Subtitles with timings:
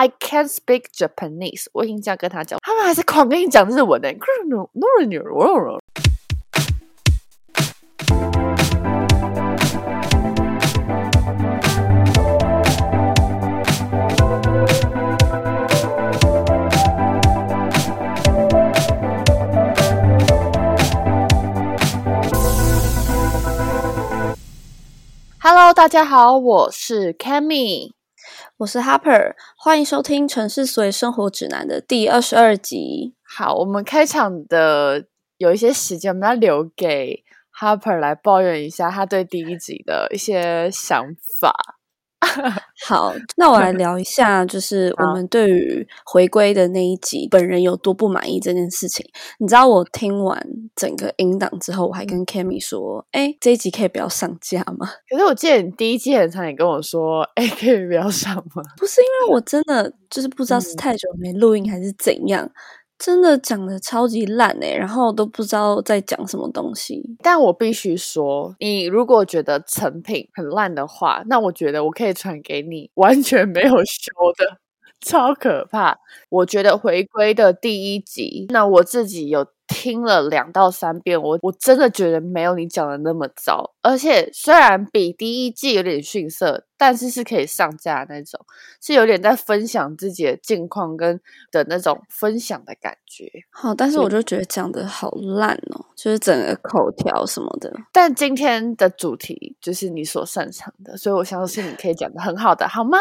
[0.00, 4.14] I can't speak Japanese，我已经这样跟他讲，他们还是狂跟你讲日文的。
[25.40, 27.90] Hello，大家好，我是 Cammy，
[28.58, 33.14] 我是 Harper，欢迎收听《城市所以生活指南》的第二十二集。
[33.22, 37.24] 好，我们开场的有一些时间，我们要留给
[37.58, 41.04] Harper 来抱怨一下他对第一集的一些想
[41.40, 41.77] 法。
[42.86, 49.06] 好，那我来聊一下，就是我们对于回归的那一集，本人有多不满意这件事情。
[49.38, 50.40] 你知道，我听完
[50.74, 62.50] 整个音档之后，我还跟 Kami 说：“哎，这一集可以不要上架吗？”可是我记得你第一季很长也跟我说：“哎，可以不要上吗？”不是因为我真的就是不知道是太久没录音还是怎样。
[62.98, 67.16] 真的讲的超级烂哎，然后都不知道在讲什么东西。
[67.22, 74.58] 但我必须说，你如果觉得成品很烂的话，那我觉得我可以传给你，完全没有修的，
[75.00, 75.98] 超可怕。
[76.28, 79.46] 我觉得回归的第一集，那我自己有。
[79.68, 88.40] 听了两到三遍，我我真的觉得没有你讲的那么糟，而且虽然比第一季有点逊色，但是是可以上架那种，
[88.80, 91.20] 是有点在分享自己的近况跟
[91.52, 93.30] 的那种分享的感觉。
[93.50, 97.72] 好，但是我就觉得讲的好烂哦，就是整个口条什么的。
[97.92, 102.98] 但今天的主题就是你所擅长的，所以我相信你可以讲的很好的，好吗？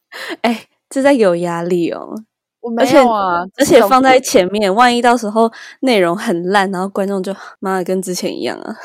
[0.42, 2.14] 哎，这在有压力哦。
[2.60, 8.76] 我没有啊，而且放在前面，万一到时候内容很烂，然后观众就妈的跟之前一样啊。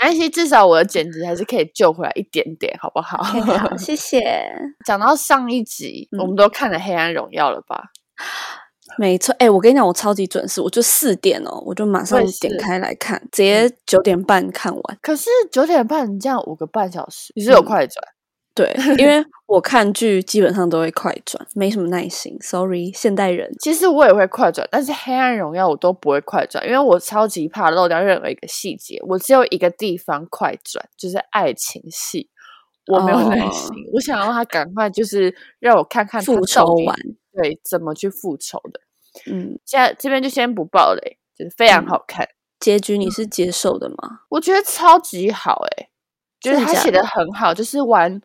[0.00, 3.22] 没关系，至少我的剪辑还是可以救回来一点点，好不好？
[3.22, 4.20] 好，谢谢。
[4.86, 7.84] 讲到上一集，我们都看了《黑暗荣耀》了吧？
[8.96, 14.98] 没错，哎，我跟你讲，我超级准时，我就四点哦，我就马上点开来看，直接九点半看完。
[15.00, 18.02] 可是九点半，你这样五个半小时，你是有快转？
[18.58, 22.36] 对， 因为我看剧基本上都会快转，没什么耐心。
[22.40, 23.48] Sorry，现代人。
[23.60, 29.00] 其实我也会快转，但是《黑暗荣耀》我都不会快转，因为我超级怕漏掉任何一个细节。
[29.06, 32.28] 我只有一个地方快转，就是爱情戏，
[32.88, 33.70] 我没有耐心。
[33.94, 36.96] 我想要他赶快，就是让我看看复仇完，
[37.32, 38.80] 对，怎么去复仇的。
[39.30, 42.28] 嗯，现在这边就先不爆雷，就是非常好看。
[42.58, 44.22] 结局你是接受的吗？
[44.30, 45.88] 我觉得超级好，哎，
[46.40, 48.20] 就是他写的很好，就是玩。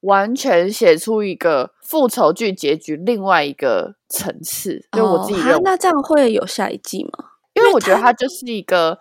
[0.00, 5.60] 完全写出一个复仇剧结局，另外一个层次，就我自己认为。
[5.64, 7.10] 那这样会有下一季吗？
[7.54, 9.00] 因为我觉得它就是一个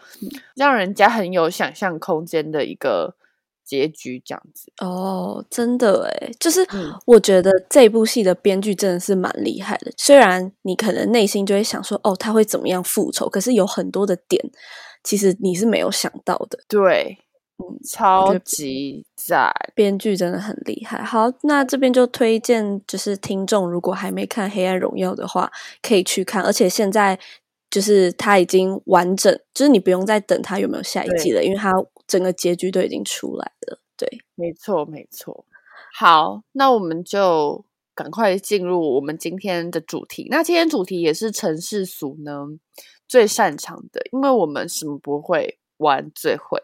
[0.55, 3.15] 让人家很有想象空间的一个
[3.63, 4.71] 结局，这样子。
[4.79, 6.65] 哦，真的哎，就是
[7.05, 9.91] 我觉得这部戏的编剧真的是蛮厉害的。
[9.95, 13.29] 虽然你可能内心就会想说，哦，他会怎么样复仇？
[13.29, 14.43] 可是有很多的点，
[15.03, 16.57] 其实你是没有想到的。
[16.67, 17.19] 对。
[17.59, 21.03] 嗯，超级赞，编剧真的很厉害。
[21.03, 25.51] 好，那这边就推荐，就是听众如果还没看《黑暗荣耀》的话，
[25.81, 26.43] 可以去看。
[26.43, 27.19] 而且现在
[27.71, 31.73] 就是它已经完整，就是你不用再等它有没有下一季了，因为它
[32.05, 33.79] 整个结局都已经出来了。
[33.97, 35.45] 对，没错，没错。
[35.95, 37.65] 好，那我们就
[37.95, 40.27] 赶快进入我们今天的主题。
[40.29, 42.45] 那今天主题也是城市俗呢
[43.07, 46.61] 最擅长的，因为我们什么不会玩最会。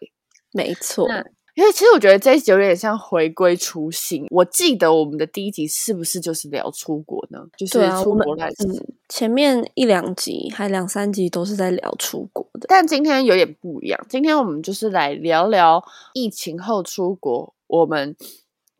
[0.53, 1.07] 没错，
[1.55, 4.25] 因为其实我觉得这一集有点像回归初心。
[4.29, 7.39] 我记得我们的第一集是不是就是聊出国呢？
[7.57, 14.05] 就是出国来嗯，前面一两集还两三集都是在聊出国的，但今天有点不一样。
[14.09, 15.83] 今天我们就是来聊聊
[16.13, 18.15] 疫情后出国，我们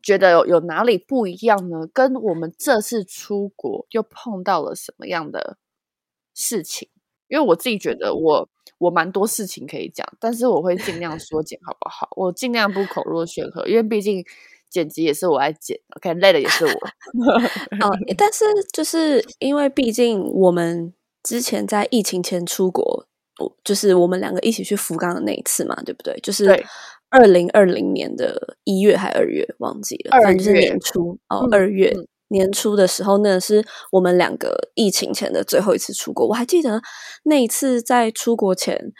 [0.02, 1.86] 觉得有有哪里不一样呢？
[1.92, 5.58] 跟我们这次出国又碰到了什么样的
[6.34, 6.88] 事情？
[7.28, 8.48] 因为我自己觉得我。
[8.78, 12.08] 我蛮多事情可以讲，但是我会尽量缩 减，好不好？
[12.16, 14.22] 我尽量不口若悬河，因为毕竟
[14.68, 16.72] 剪辑也是我来剪，OK，累的也是我。
[17.80, 20.92] 哦，但是就是因为毕竟我们
[21.22, 23.06] 之前在疫情前出国，
[23.62, 26.18] 就是我们两个一起去福冈的那一次嘛，对不对？
[26.20, 26.50] 就是
[27.10, 31.94] 二零二零年的一月还二月，忘记了，反正就是年初哦，二月。
[32.28, 36.26] 年初的时候，那是我们两个疫情前的最后一次出国。
[36.26, 36.82] 我还记得
[37.24, 38.92] 那一次在出国前，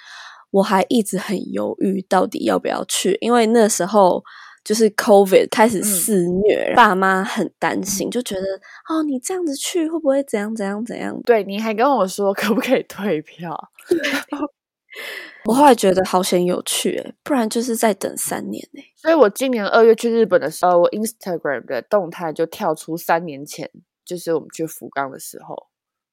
[0.50, 4.22] 我还一直很犹豫，到底要不要去，因为那时候
[4.62, 8.42] 就是 COVID 开始肆虐，爸妈很担心，就觉得
[8.88, 11.20] 哦，你这样子去会不会怎样怎样怎样？
[11.24, 13.58] 对，你还跟我说可不可以退票？
[15.46, 18.82] 我后来觉得好险有趣哎，不然就是再等三年哎。
[18.96, 23.70] 所以我今年二月去日本的时候，我 Instagram 的动态就跳出三年前
[24.04, 25.68] 就是我们去福冈的时候，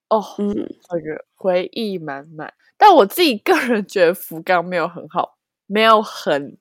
[0.09, 0.53] 哦，嗯，
[0.89, 2.53] 这个回忆满满。
[2.77, 5.37] 但我自己个人觉得福冈没有很好，
[5.67, 6.57] 没有很，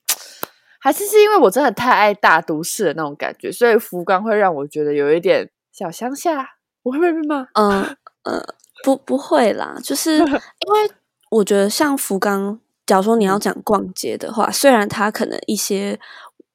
[0.79, 6.57] 还是是因为我真的太爱大都市的那种感觉，所以福冈会让我觉得有一点小乡下。
[6.83, 7.47] 我会被骂？
[7.55, 8.43] 嗯嗯，
[8.85, 10.91] 不不会啦，就是 因为
[11.31, 15.99] 我觉得像福冈，假如说你要讲逛街的话，虽然它可能一些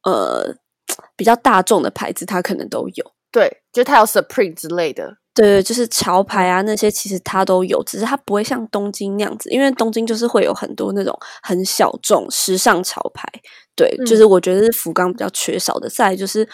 [0.04, 0.56] 呃
[1.16, 13.28] 比较大众的牌子，它可能都有，对，就它有 Supreme 之类的，对，就是潮牌啊那些，其实它都有，只是它不会像东京那样子，因为东京就是会有很多那种很小众时尚潮牌，
[13.76, 15.90] 对，就是我觉得是福冈比较缺少的。
[15.90, 16.48] 再就是。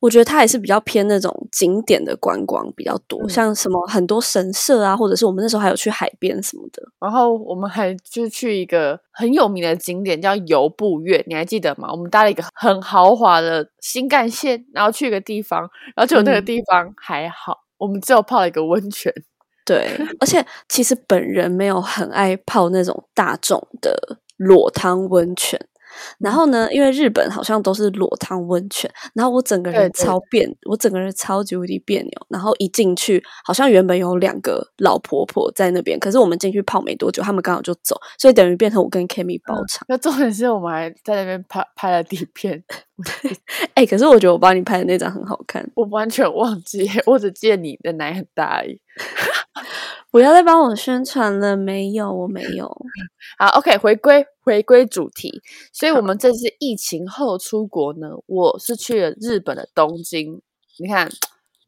[0.00, 6.82] 我觉得它也是比较偏那种景点的观光比较多，像什么很多神社啊，或者是我们那时候还有去海边什么的。
[7.00, 11.88] 然后我们还就去一个很有名的景点叫游步院，你还记得吗？
[11.90, 15.60] 我们搭了一个很豪华的新干线，然后去一个地方，
[15.96, 19.12] 然后就那个地方还好，我们只有泡了一个温泉。
[19.66, 19.90] 对，
[20.20, 25.60] 而且其实本人没有很爱泡那种大众的裸汤温泉。
[26.18, 26.68] 然后呢？
[26.72, 32.10] 因为日本好像都是裸汤温泉，然后我整个人超别，我整个人超级无敌别扭。
[32.28, 39.84] 然后一进去，好像原本有两个老婆婆在那边，可是我们进去泡没多久，他们刚好就走，所以等于变成我跟 Kimi 包场。
[39.88, 42.62] 那重点是我们还在那边拍拍了底片。
[43.74, 48.80] 哎，可是我觉得我帮你拍的那张很好看，我完全忘记，我只记得你的奶很大而已。
[50.10, 52.66] 不要再帮我宣传了，没有，我没有。
[53.38, 55.42] 好，OK，回归回归主题。
[55.72, 60.40] 所以，我们这次疫情后出国呢，我是去了日本的东京。
[60.78, 61.10] 你看，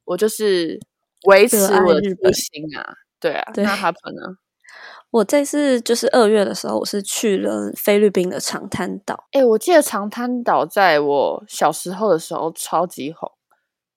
[0.04, 0.81] 我就是
[1.26, 2.94] 维持我的初心啊。
[3.20, 4.37] 对啊，那 happen 呢？
[5.10, 9.26] 我这次就是二月的时候，我是去了菲律宾的长滩岛。
[9.32, 13.31] 哎，我记得长滩岛在我小时候的时候超级红。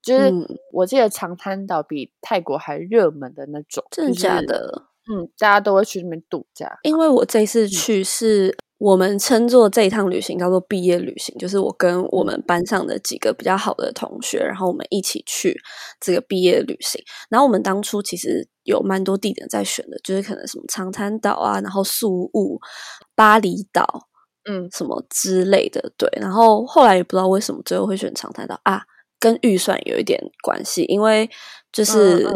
[0.04, 0.32] 就是
[0.72, 4.84] 我记得长滩岛比泰国还热门的那种，真的假的？
[5.10, 6.80] 嗯，大家都会去那边度假。
[6.84, 15.58] 因为我这次去是我们称作这一趟旅行叫做毕业旅行，就是我跟我们班上的几个比较好的同学，然后我们一起去
[16.00, 17.02] 这个毕业旅行。
[17.30, 22.60] 然后我们当初其实有蛮多地点在选的，就是可能什么长滩岛啊，然后宿务、
[23.14, 24.08] 巴厘岛，
[24.50, 25.92] 嗯，什么之类的。
[25.98, 28.84] 对，然后后来也不知道为什么最后会选长滩岛啊。
[29.24, 31.30] 跟预算有一点关系，因为
[31.72, 32.28] 就是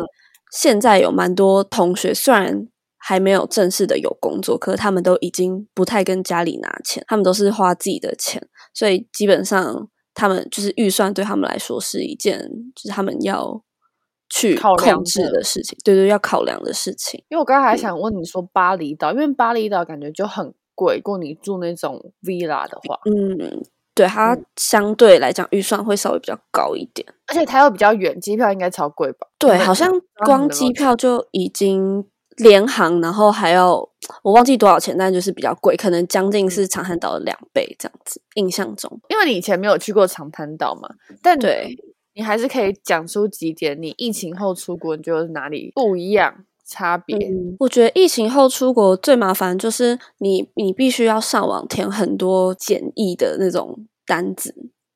[0.53, 2.65] 现在有蛮多同学，虽然
[2.97, 8.41] 还没有正式的有工作，可是他们都已经不太跟家里拿钱，他们都是花自己的钱，
[8.73, 12.39] 所以基本上他们就是预算对他们来说是一件
[12.73, 13.61] 就是他们要
[14.29, 17.21] 去控制的事情，对对，要考量的事情。
[17.27, 23.61] 因为我刚才还想问你说巴厘岛，因为巴厘岛感觉就很贵，如果你住那种 villa 的话，嗯。
[23.97, 29.27] 对它相对来讲预算会稍微比较高一点，而且它又比较远，机票应该超贵吧？
[29.39, 29.91] 对，好像
[30.23, 32.05] 光机票就已经
[32.37, 33.73] 联航，然后还要
[34.21, 38.21] 我忘记多少钱，但就是比较贵，可能将近是长滩岛的两倍这样子。
[38.35, 40.87] 印象中，因为你以前没有去过长滩岛嘛，
[41.23, 41.75] 但对
[42.13, 46.45] 你还是可以讲出几点，你疫情后出国你觉得哪里不一样？
[46.67, 47.17] 差别，
[47.59, 54.53] 我觉得疫情后出国最麻烦就是你，你必须要上网填很多简易的那种单子。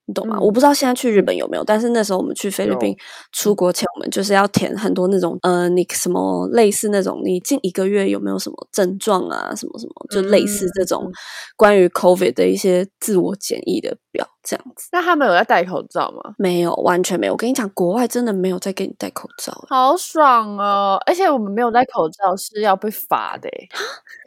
[0.08, 0.38] 你懂吗？
[0.42, 2.94] 我不知道现在去日本有没有，但是那时候我们去菲律宾
[3.32, 11.10] 出国前，我们就是要填很多那种，呃，你什么类似那种，你近一个月有没有什么症状啊，什么什么，就类似这种
[11.56, 14.90] 关于 COVID 的一些自我检疫的表，这样子。
[14.92, 16.36] 那他们有在戴口罩吗？
[16.38, 17.34] 没有，完全没有。
[17.34, 21.02] 我跟你讲，国外真的没有在给你戴口罩，好爽哦！
[21.06, 23.50] 而且我们没有戴口罩是要被罚的。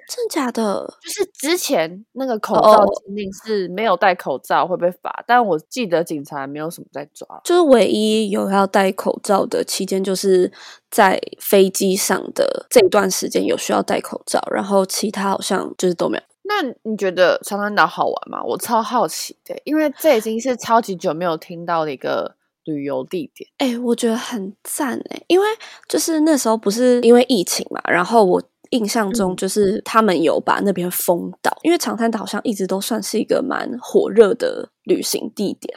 [0.06, 7.26] 真假的，就是之前那个口罩禁令是没有戴口罩会被罚，但我记得警察没有什么在抓。
[7.42, 10.52] 就是唯一有要戴口罩的期间，就是
[10.90, 16.22] 在飞机上的这段时间有需要戴口罩，然后其他好像就是都没有。
[16.44, 18.42] 那你觉得长滩岛好玩吗？
[18.42, 23.48] 我超好奇的，因为这已经是超级久没有听到的一个旅游地点。
[23.58, 25.46] 哎，我觉得很赞哎，因为
[25.88, 28.42] 就是那时候不是因为疫情嘛，然后我。
[28.70, 34.68] 印象中就是他们有把那边封岛，因为长滩岛好像一直都算是一个蛮火热的。
[34.84, 35.74] 旅行地点，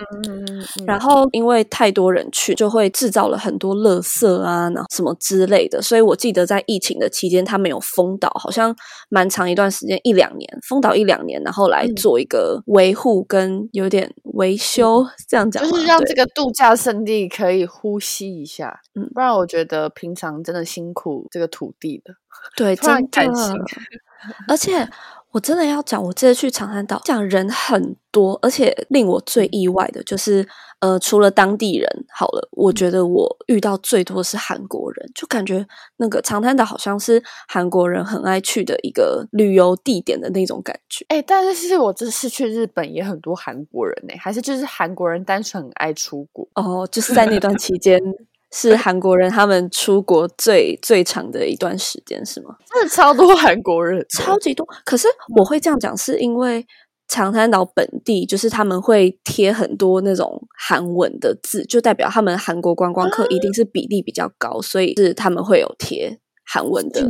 [0.85, 5.81] 然后因为太多人去，就会制造了很多垃圾啊，然后什么之类的。
[5.81, 8.75] 所以我记得在疫情的期间，他们有封岛，好像
[9.09, 18.81] 蛮长一段时间，一两年封岛一两年，然后来做一个维护跟有点维修，这样讲，就是让这个度假胜地可以呼吸一下。
[18.95, 22.13] 嗯，不然我觉得平常真的辛苦这个土地的，
[22.57, 23.21] 对， 真的。
[24.47, 24.87] 而且
[25.31, 30.47] 我真的要讲，我这次去长滩岛，讲人很多，而且令我最意外的就是，
[30.79, 35.63] 呃，除了当地人，好了，我觉得我遇到最多是韩国人，就感觉
[35.97, 41.05] 那个长滩岛好像是韩国人很爱去的一个旅游地点的那种感觉。
[41.09, 48.01] 哎，但是其实我这次去日本也很多韩国人呢，还是就是韩国人单纯很爱出国哦，就是在那段期间。
[48.51, 52.55] 是韩国人他们出国最最长的一段时间，是吗？
[52.71, 54.67] 真的超多韩国人，超级多。
[54.85, 56.65] 可是我会这样讲，是因为
[57.07, 67.01] 长滩岛本地就是他们会贴很多那种韩文的字，就代表他们韩国观光客一定是比例比较高，所以是他们会有贴韩文的。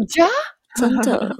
[0.75, 1.36] 真的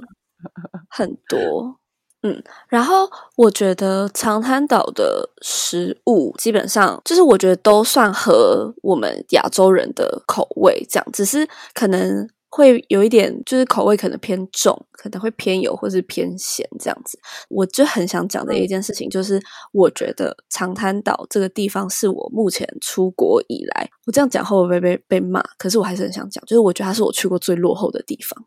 [0.88, 1.78] 很多。
[2.22, 17.16] 嗯，然后我觉得长滩岛的食物基本上就是我觉得都算合我们亚洲人的口味，这样只是可能会有一点就是口味可能偏重，可能会偏油或是偏咸这样子。
[17.50, 19.40] 我就很想讲的一件事情就是，
[19.72, 25.40] 我觉得长滩岛这个地方是我目前出国以来，我这样讲会不会被被骂？
[25.56, 28.44] 可是我还是很想讲，就是我觉得它是我去过最落后的地方。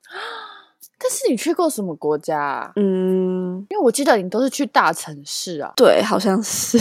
[1.03, 2.71] 但是你去过什么国家啊？
[2.75, 3.30] 嗯，
[3.69, 5.71] 因为我记得你都是去大城市啊。
[5.75, 6.77] 对，好像是。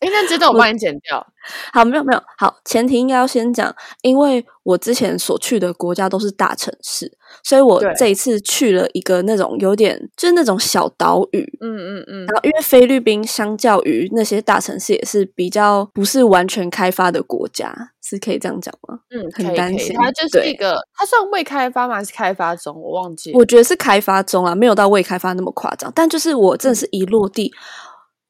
[0.00, 1.26] 哎，那这段我帮你剪掉。
[1.72, 2.20] 好，没有没有。
[2.36, 11.58] 好，前提应该要先讲，因为我之前所去的国家都是大城市，所以我这一次去了一个那种有点就是那种小岛屿。
[11.60, 12.26] 嗯嗯嗯。
[12.26, 17.72] 然后，因为菲律宾相较于那些大城市，也是比较不是完全开发的国家，
[18.02, 18.98] 是可以这样讲吗？
[19.10, 19.94] 嗯，很担心。
[19.94, 21.94] 它就是一个，它算未开发吗？
[21.94, 22.74] 还是开发中？
[22.74, 23.32] 我忘记。
[23.34, 25.90] 我觉得是开发中啊，没有到未开发那么夸张。
[25.94, 27.52] 但就是我真的是一落地。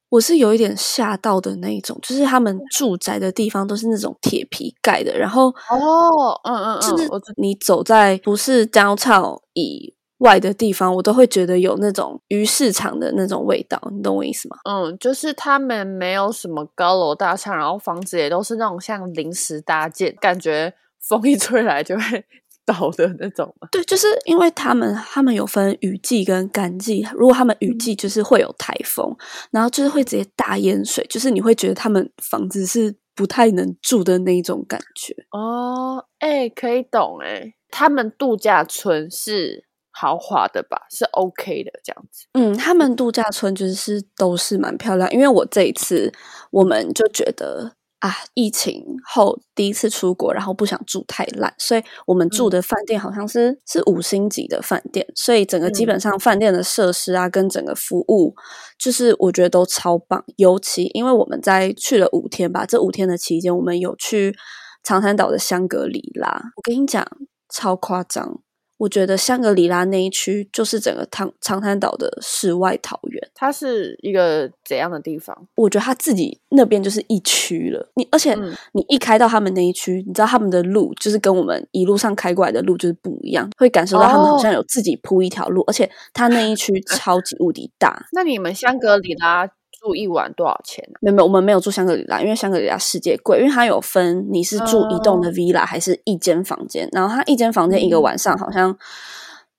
[0.09, 14.57] 我是有一点吓到的那一种，就是他们住宅的地方都是那种铁皮盖的，然后哦，嗯嗯嗯，就是你走在不是 downtown 以外的地方，我都会觉得有那种鱼市场的那种味道，你懂我意思吗？
[14.63, 22.25] 嗯，就是他们没有什么高楼大厦，然后房子也都是那种像临时搭建，感觉风一吹来就会。
[22.67, 23.69] 倒的那种吗？
[23.71, 27.07] 对，就是因为他们他们有分雨季跟干季。
[27.13, 29.15] 如果他们雨季就是会有台风，
[29.51, 35.15] 然后就是会直接大淹水，就是你会觉得他们房子是不太能住的那一种感觉。
[35.31, 37.53] 哦，哎，可以懂哎。
[37.69, 40.81] 他们度假村是豪华的吧？
[40.89, 42.27] 是 OK 的这样子。
[42.33, 45.09] 嗯，他们度假村就是都是蛮漂亮。
[45.13, 46.11] 因为我这一次
[46.51, 47.76] 我们就觉得。
[47.99, 48.13] 啊！
[48.35, 58.35] 疫情后第一次出国，然后不想住太烂，所以我们住的饭店好像是是五星级的饭店，所以整个基本上饭店的设施啊，跟整个服务，
[58.77, 60.23] 就是我觉得都超棒。
[60.35, 64.35] 尤其因为我们在去了五天吧，这五天的期间，我们有去
[64.83, 67.05] 长山岛的香格里拉，我跟你讲，
[67.49, 68.41] 超夸张。
[68.77, 73.29] 我觉得香格里拉那一区就是整个长长滩岛的世外桃源。
[73.33, 75.35] 它是一个怎样的地方？
[75.55, 77.89] 我觉得它自己那边就是一区了。
[77.95, 78.35] 你而且
[78.73, 88.05] 你一开到他们那一区，你知道他们的路就是跟我们一路上开过来的路就是不一样，会感受到他们好像有自己铺一条路，而且它那一区 超级无敌大。
[88.13, 89.49] 那你们香格里拉？
[89.87, 90.83] 住一晚多少钱？
[90.99, 98.77] 没有没有，我们没有住香格里拉，因为香格里拉世界贵，因为它有分你是住一栋的 villa 还是一间房间，然后它一间房间一个晚上好像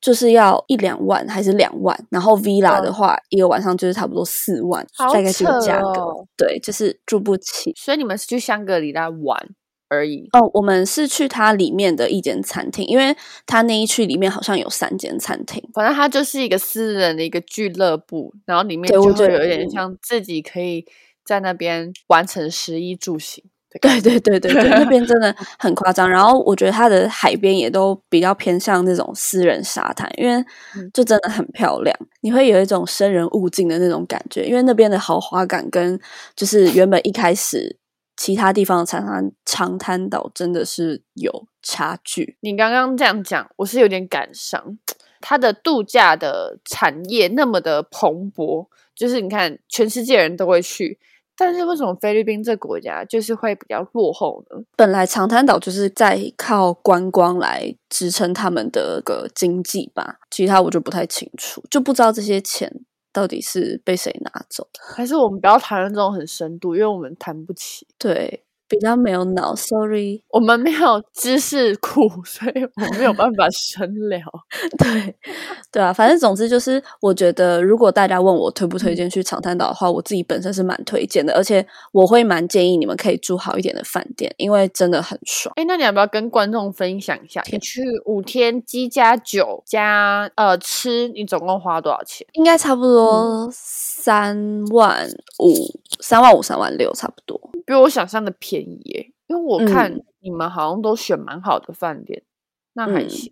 [0.01, 7.73] 就是要一两万还是两万，然后 villa 的话一个晚上就是差不多四万，大概这个价格，对，就是住不起。
[7.75, 9.49] 所以你们是去香格里拉玩？
[9.89, 13.17] 而已哦，我们是去它里面的一间餐厅，因为
[13.47, 20.85] 它那一区里面好像有三间餐厅，反正它就是一个私人的一个俱乐部，然后里面就会有一点像自己可以
[21.25, 23.43] 在那边完成食衣住行。
[23.83, 26.09] 对对对对对，那边真的 很夸张。
[26.09, 30.43] 然后我觉得它的海边也都比较偏向那种私人沙滩，因为
[30.93, 36.01] 就真的很漂亮，你会有一种生人勿近的那种感觉，因为那边的豪华感跟
[36.35, 37.77] 就是原本一开始。
[38.19, 42.37] 其他地方的长滩长滩岛真的是有差距。
[42.41, 44.77] 你刚刚这样讲，我是有点感伤。
[45.21, 50.99] 它的度假的产业那么的蓬勃，就是你看全世界人都会去，
[51.37, 54.63] 但是为什么菲律宾这国家就是会比较落后呢？
[54.77, 62.73] 本来长滩岛就是在靠观光来支撑他们的个经济吧，其他我就不太清楚，就不知道这些钱。
[63.19, 64.69] 到底是被谁拿走？
[64.95, 67.85] 还是我们不要谈论这种很深度，因为我们谈不起。
[67.99, 74.21] 对，比较没有脑，sorry，我们没有知识库，所以我没有办法深聊。
[74.79, 75.15] 对，
[75.73, 85.53] 对啊，反正总之就是，我觉得如果大家问我推不推荐去长滩岛的话，我自己本身是蛮推荐的，而且我会蛮建议你们可以住好一点的饭店，因为真的很爽。
[85.57, 92.27] 哎，那你要不要跟观众分享一下，你去五天机加酒加呃吃，你总共花多少钱？
[92.35, 93.51] 应该差不多
[94.09, 95.07] 三万
[95.39, 95.53] 五，
[96.01, 97.39] 三万五，三万六，差不多。
[97.67, 102.23] 比我想象的便宜耶，因为我看你们好像都选蛮好的饭店，
[102.73, 103.31] 那还行。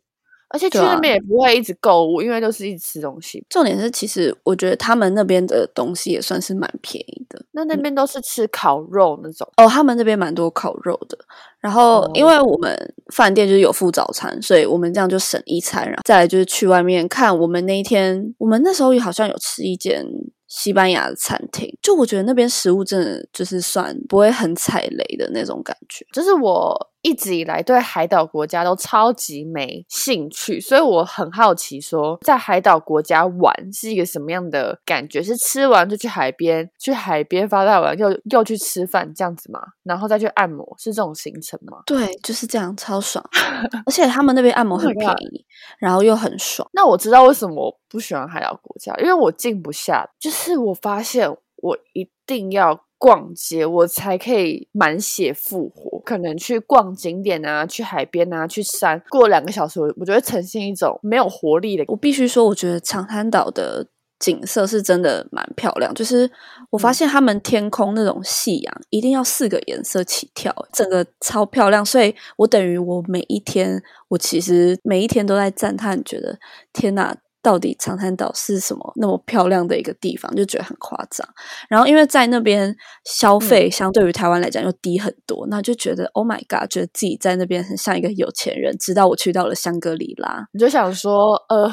[0.49, 3.43] 而且去那边也不会一直购物，因为都是一直吃东西。
[3.49, 7.43] 重点是，其实我觉得他们那边的东西也算是蛮便宜的。
[7.53, 11.17] 那那边都是吃烤肉那种哦，他们那边蛮多烤肉的。
[11.59, 15.87] 然后，因为我们饭店就是有附早餐，所以我们这样就省一餐。
[15.87, 20.07] 然后再来就是去外面看，我们那一天，我们那时候也好像有吃一间。
[20.49, 26.07] 西班牙的餐厅，就我觉得那边食物真的就是算不会很踩雷的那种感觉。
[26.13, 35.23] 就是我一直以来对海岛国家都超级没兴趣，所以我很好奇，说在海岛国家玩是一个什么样的感觉？
[35.23, 39.61] 是吃完就去海边，去海边发呆完又又去吃饭这样子吗？
[39.85, 41.79] 然后再去按摩，是这种行程吗？
[41.87, 43.25] 对，就是这样，超爽。
[43.87, 45.45] 而且他们那边按摩很便宜，
[45.79, 46.69] 然后又很爽。
[46.73, 47.77] 那我知道为什么我。
[47.89, 50.05] 不喜欢海岛国家，因为我静不下。
[50.19, 51.31] 就是我发现，
[51.63, 55.86] 我一定要逛街，我才可以满血复活。
[56.07, 61.85] 可能去逛景点啊，去海边啊，去山，过两个小时，我我觉得呈现一种没有活力的。
[61.89, 63.89] 我必须说，我觉得长滩岛的。
[64.19, 66.29] 景色是真的蛮漂亮，就是
[66.71, 71.85] 我发现他们天空那种夕阳一定要四个颜色起跳，整个超漂亮。
[71.85, 76.39] 所以我等于我每一天，我其实每一天都在赞叹，觉得
[76.73, 77.15] 天哪，
[77.47, 81.25] 到底长滩岛是什么那么漂亮的一个地方，就觉得很夸张。
[81.69, 82.75] 然后因为在那边
[83.05, 88.77] 消费相对于台湾来讲又低很多，那就觉得 Oh my God，觉得自己在那边很像一个有钱人。
[88.79, 91.73] 直到我去到了香格里拉，你就想说，呃。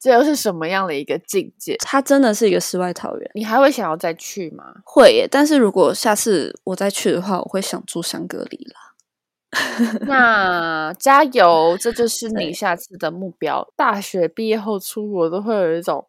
[0.00, 1.78] 这又是什么样的一个境界？
[1.78, 3.30] 它真的是一个世外桃源。
[3.34, 4.62] 你还会想要再去吗？
[4.84, 8.83] 会耶，但是如果下次我再去的话，我会想住香格里拉。
[10.06, 13.66] 那加油，这就 是你下次的目标。
[13.76, 16.06] 大学毕业后出国都会有一种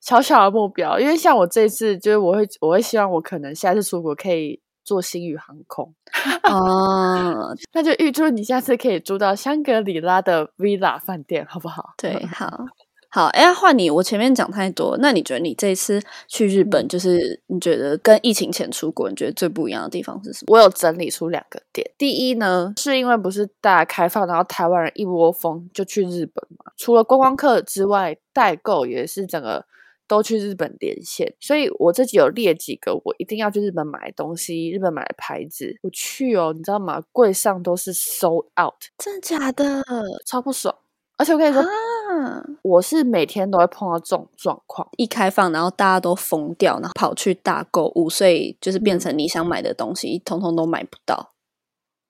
[0.00, 5.94] 小小的目标，因为像我这次，就是我会我会希望我可能下次出国可以做星宇航空。
[6.50, 11.94] 哦，那就预祝你下次可以住到香格里拉的 villa 饭店，好不好？
[11.96, 12.66] 对，好。
[13.14, 13.90] 好，哎，换你。
[13.90, 20.56] 我前面讲太多，那你觉得你这一次去日本，就是你觉得跟疫情前出国，你觉得最不一样的地方是什么？
[20.56, 21.86] 我有整理出两个点。
[21.98, 26.72] 第一呢，是因为不是大家开放，然后台湾人一窝蜂就去日本嘛。
[26.78, 29.66] 除了观光客之外，代购也是整个
[30.08, 31.34] 都去日本连线。
[31.38, 35.76] 所以我自己有列几个我一定要去日本买东西，日本买的牌子。
[35.82, 37.02] 我去哦，你知道吗？
[37.12, 39.84] 柜上都是 sold out，真的假的？
[40.24, 40.74] 超不爽。
[41.18, 41.62] 而且我跟你说，
[42.62, 51.32] 我是每天都会碰到这种状况，一开放，然后大家都疯掉，然后跑去大购物，所以就是变成你想买的东西，通通都买不到。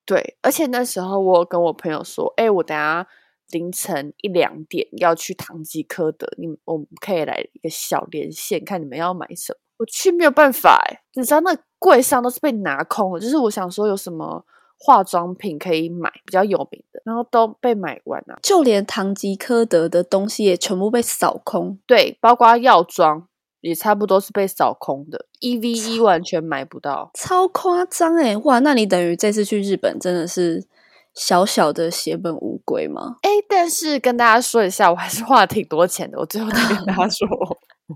[0.04, 3.06] 对，而且那时候我跟我朋友说，哎，我等下
[3.50, 9.58] 凌晨一两点要去唐吉诃德，你我们可以来一个小连线，看你们要买什么。
[9.78, 14.44] 我去没有办法，哎，你知道那柜上都是被拿空了，就是我想说有什么。
[14.84, 21.78] 化妆品可以买比较有名的，然后都被买完了，就连唐吉诃德的东西也全部被扫空。
[21.86, 23.28] 对，包括药妆
[23.60, 28.36] 也差不多是被扫空的，E V E 完全买不到，超夸张哎！
[28.38, 30.66] 哇，那你等于这次去日本真的是
[31.14, 33.18] 小小的血本无归吗？
[33.22, 36.18] 哎，但是跟大家说一下，我还是花了挺多钱的。
[36.18, 37.28] 我最后再跟大家说，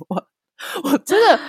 [0.08, 0.24] 我
[0.84, 1.40] 我真的。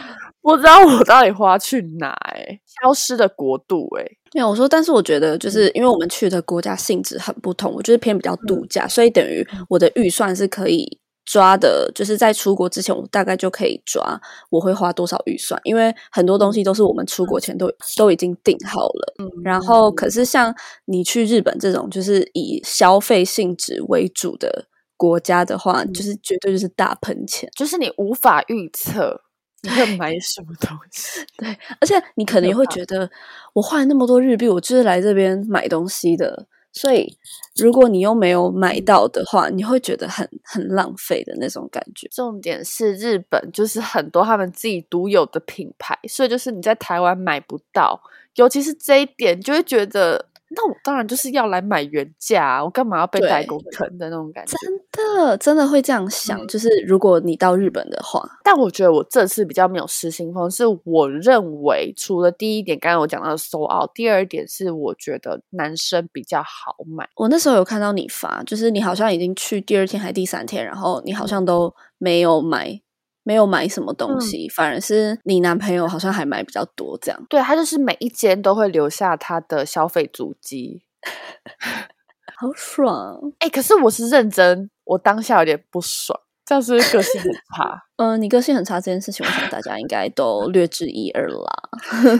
[0.56, 2.10] 不知道我到底花去哪？
[2.34, 19.16] 哎，消失的国度，哎，没有我说，但是我觉得，就是因为我们去的国家性质很不同，我就是偏比较度假，所以等于我的预算是可以抓的，就是在出国之前，我大概就可以抓我会花多少预算，因为很多东西都是我们出国前都都已经定好了。
[19.20, 20.56] 嗯，然后可是像
[20.86, 29.20] 你去日本这种，就是以消费性质为主的国家的话，就是绝对就是大喷钱，就是你无法预测。
[29.62, 31.26] 你会买什么东西？
[31.38, 33.10] 对，而且你可能会觉得，
[33.54, 36.48] 我花了那么多日币，我就是来这边买东西的。
[36.74, 37.17] 所以，
[37.56, 42.08] 如果你又没有买到的话，你会觉得很很浪费的那种感觉。
[42.12, 48.00] 重点是日本就是很多他们自己独有的品牌，所以就是你在台湾买不到。
[48.36, 54.56] 尤其是这一点，就会觉得那我当然就是要来买原价，我干嘛要被代工坑的那种感觉？
[54.58, 56.48] 真的，真的会这样想。
[56.48, 67.08] 就是如果你到日本的话，但我觉得我这次比较没有失心疯，是我认为除了第一点，刚刚我讲到的收奥，第二点是我觉得男生比较好买。
[67.16, 72.82] 我那时候有看到你发，就是你好像已经去第二天还第三天，然后你好像都没有买。
[73.28, 77.26] 没有买什么东西，反而是你男朋友好像还买比较多，这样。
[77.28, 80.82] 对他就是每一间都会留下他的消费足迹，
[82.40, 83.20] 好爽。
[83.40, 87.84] 哎，可是我是认真，我当下有点不爽，这样是不是个性很差？
[87.98, 91.70] 嗯，你个性很差这件事情，我想大家应该都略知一二啦。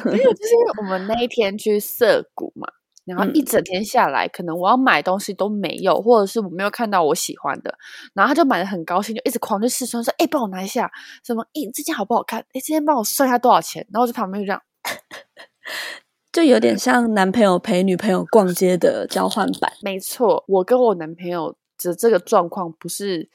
[0.04, 2.68] 没有，就是我们那一天去涩谷嘛。
[3.08, 7.74] 然后一整天下来，可能我要买东西都没有，或者是我没有看到我喜欢的，
[8.14, 10.92] 然后他就买的很高兴，就一直狂去试穿，说：“哎，帮我拿一下，
[11.24, 11.42] 什么？
[11.54, 12.42] 哎，这件好不好看？
[12.42, 14.62] 哎，这件帮我算一下多少钱？”然后在旁边就这样，
[16.34, 19.72] 就有点像男朋友陪女朋友逛街的交换版。
[19.82, 23.30] 没错，我跟我男朋友的这个状况不是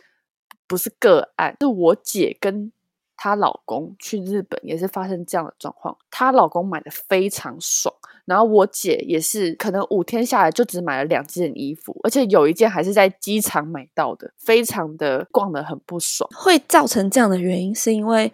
[0.66, 2.70] 不是个案，是我姐跟。
[3.14, 16.28] 她老公去日本也是发生这样的状况，她老公买的非常爽，然后我姐也是，可能五天下来就只买了两件衣服，而且有一件还是在机场买到的，非常的逛的很不爽。
[16.34, 18.32] 会造成这样的原因，是因为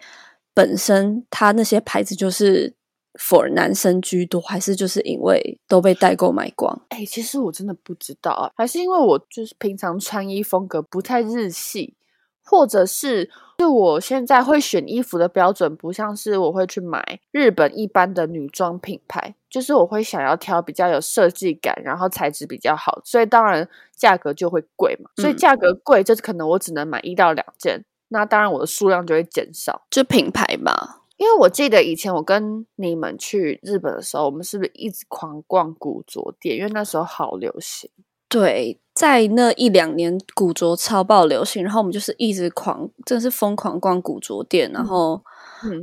[0.53, 2.75] 本身它那些牌子就是
[3.19, 6.81] for 男生居多，还是就是因为都被代购买光？
[6.89, 11.95] 哎，其实我真的不知道啊，还是因为我就是平常穿衣风格不太日系。
[12.41, 25.09] 或者是，就我现在会选衣服的标准，不像是我会去买日本一般的女装品牌，就是我会想要挑比较有设计感，然后材质比较好，所以当然价格就会贵嘛。
[25.17, 29.81] 所以价格贵，就是可能我只能买一到两件，那当然我的数量就会减少。
[29.91, 36.55] 就品牌嘛，因为我记得以前我跟你们去日本的时候，我们是不是一直狂逛古着店？
[36.55, 37.91] 因为那时候好流行。
[38.29, 45.23] 对，在那一两年，古着超爆流行，然后我们就是一直狂，真的是疯狂逛古着店，然后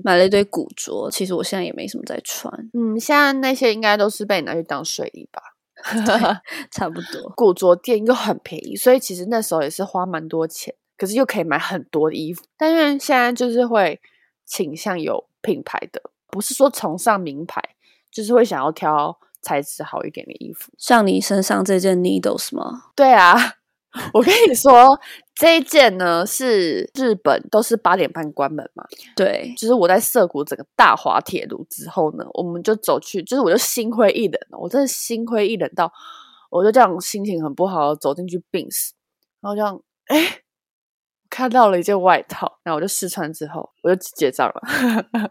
[0.05, 1.11] 买了一堆古着。
[1.11, 5.40] 其实我现在也没什么在穿，嗯，现在那些应该都是被拿去当睡衣吧，
[6.70, 7.33] 差不多。
[7.35, 12.42] 古着店又很便宜，所以其实那时候也是花蛮多钱，可是又可以买很多的衣服。
[12.59, 13.98] 但因为现在就是会
[14.44, 17.62] 倾向有品牌的，不是说崇尚名牌，
[18.12, 19.18] 就是会想要挑。
[19.42, 22.85] 材质好一点的衣服，像你身上这件 Needles 吗？
[22.94, 23.35] 对啊，
[24.12, 24.99] 我跟你说，
[25.35, 28.85] 这一件呢是日本都是八点半关门嘛。
[29.14, 35.92] 对，就是我在涩谷整个大滑铁卢之后呢，我们就走去，就是我就心灰意冷，我真的心灰意冷到，
[36.51, 38.90] 我就这样心情很不好走进去 Bins，
[39.40, 40.40] 然后这样，哎。
[41.29, 44.62] 看到了一件外套，然后我就试穿之后，我就结账了。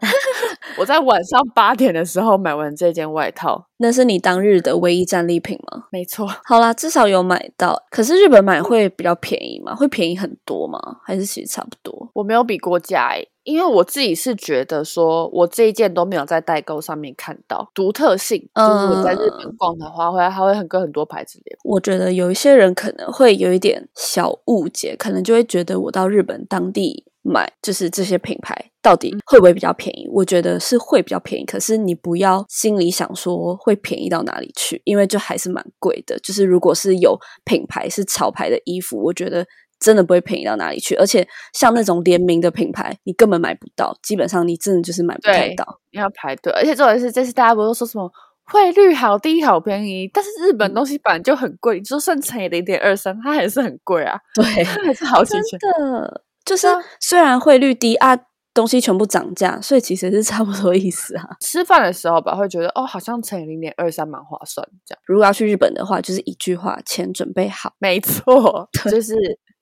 [0.78, 5.84] 我在晚上八点的时候买完这件外套，那是你当日的唯一战利品吗？
[5.90, 6.26] 没错。
[6.44, 7.84] 好啦，至少有买到。
[7.90, 9.74] 可是日本买会比较便宜吗？
[9.74, 10.78] 会便宜很多吗？
[11.04, 12.10] 还是其实差不多？
[12.14, 13.28] 我没有比过价诶。
[13.44, 21.56] 因为我自己是觉得说，我这一件都没有在代购上面看到独特性，就是我在日本逛的话，会它会很跟很多牌子连。
[21.62, 30.08] 我觉得有一些人可能会有一点小误解，可能就会觉得我到日本当地买，就是这些品牌到底会不会比较便宜？
[30.12, 36.18] 我觉得是会比较便宜，可是你不要心里想说会便宜到哪里去，因为就还是蛮贵的。
[36.20, 39.46] 就是如果是有品牌是潮牌的衣服，我觉得。
[39.78, 43.94] 真的不会便宜到哪里去，而且像那种联名的品牌，你根本买不到。
[44.02, 46.50] 基本上你真的就是买不太到，你要排队。
[46.54, 48.10] 而且重点是，这次大家不是说什么
[48.44, 50.08] 汇率好低、好便宜？
[50.10, 54.18] 但是日本东西本来就很贵，你说算乘以零点二三，它还是很贵啊。
[54.34, 55.58] 对， 还是好几千。
[55.60, 56.66] 的，就是
[56.98, 58.16] 虽然汇率低啊，
[58.54, 61.28] 东西全部涨价，所以其实是差不多意思啊。
[61.40, 64.66] 吃饭的时候吧，会觉得哦，好像乘以零点二三蛮划算。
[64.86, 67.74] 这样，如果要去日本的话，就是一句话：钱准备好。
[67.78, 69.14] 没错，就是。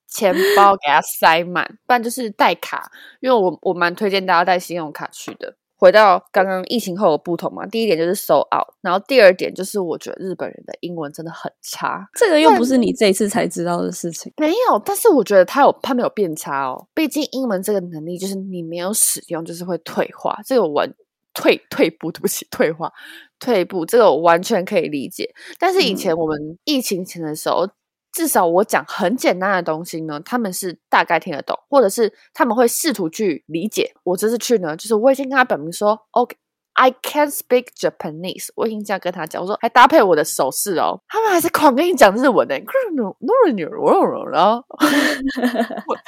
[0.07, 2.88] 钱包给它塞满，不然就是带卡，
[3.20, 5.57] 因为我我蛮推荐大家带信用卡去的。
[5.85, 14.33] 回到刚刚疫情后的不同嘛，第一点就是收 out，然后第二点就是我觉得日本人的英文真的很差，这个又不是你这一次才知道的事情。
[14.38, 20.90] 没有，但是我觉得他有他没有变差哦，毕竟英文这个能力就是你没有使用就是会退化，这个完
[21.35, 22.90] 退退步，对不起，退化
[23.38, 25.35] 退步，这个我完全可以理解。
[25.59, 27.68] 但是以前我们疫情前的时候。
[28.14, 33.92] 至少我讲很简单的东西呢，他们是大概听得懂，或者是他们会试图去理解。
[34.05, 42.55] 我这次去呢，就是我已经跟他表明说，OK，I can speak Japanese，我已经这样跟他讲，我说还搭配我的手势哦，他们还是狂跟你讲日文的。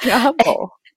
[0.07, 0.33] 然后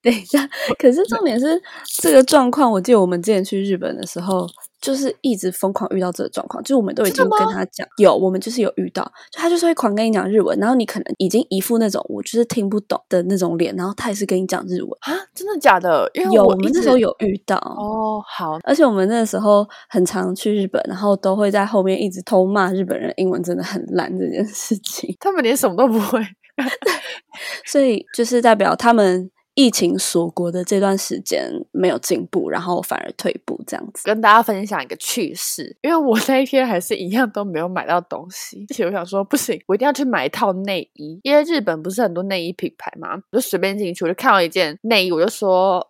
[0.02, 1.60] 等一下，可是重点是
[2.00, 4.46] 这个状况，我记得我们之前去日本的时候
[4.80, 16.10] 就是一直疯狂遇到这个状况，就是我们都已经跟他讲，有我们就是有遇到，就他就是会狂跟你讲日文，然后你可能已经一副那种我就是听不懂的那种脸，然后他也是跟你讲日文啊，真的假的？
[16.32, 26.20] 有，我们那时候有遇到哦，好，而且我们那时候很常去日本，然后都会在后面一直偷骂日本人英文真的很烂这件事情，他们连什么都不会，
[27.66, 29.30] 所以就是代表他们。
[29.54, 34.02] 疫情锁国的这段时间没有进步，然后反而退步，这样子。
[34.04, 45.86] 跟大家分享一个趣事，因为我那一天还是一样都没有买到东西，而且我想说不行，我一定要去买一套内衣，因为日本不是很多内衣品牌嘛，我就随便进去，我就看到一件内衣，我就说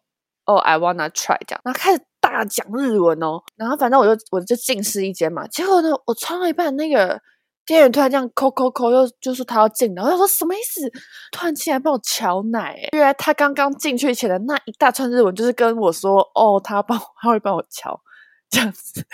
[0.46, 7.20] 哦，I wanna try 这样，然后开始大讲日文哦，然后反正我就我就进试衣间嘛，结果呢，我穿到一半那个。
[7.66, 10.90] 店员突然这样抠抠抠，又就是他要进来，我就说什么意思？
[11.30, 18.00] 突然进来帮我瞧奶，原来他刚刚进去前的那一大串日文，就是跟我说哦，他帮他会帮我瞧
[18.50, 19.06] 这样子。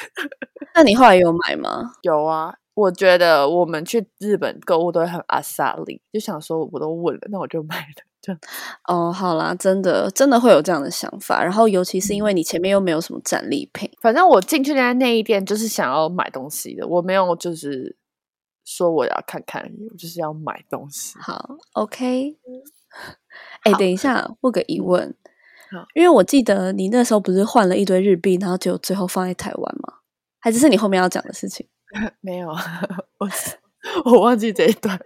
[0.75, 1.93] 那你后来有买吗？
[2.01, 8.03] 有啊，我觉得我们去日本购物都会很阿萨利，就想说我都问了，那我就买了。
[8.23, 8.41] 这样
[8.89, 17.95] 哦，好啦，真的真的会有这样的想法，然后尤其是因为你前面又没有什么战利品，反正我进去那家内衣店就是想要买东西的，我没有就是。
[18.67, 21.17] 说我要看看，我就是要买东西。
[21.21, 22.37] 好，OK。
[23.63, 25.15] 哎，等一下，问个疑问。
[25.71, 29.95] 好，因为我记得你那时候不是换了一堆日币，然后就最后放在台湾吗？
[30.41, 31.67] 还是是你后面要讲的事情？
[32.21, 33.29] 没有，我
[34.05, 34.99] 我忘记这一段。